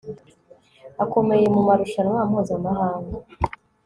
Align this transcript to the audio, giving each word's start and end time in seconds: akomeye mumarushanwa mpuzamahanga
akomeye 1.03 1.45
mumarushanwa 1.53 2.19
mpuzamahanga 2.29 3.17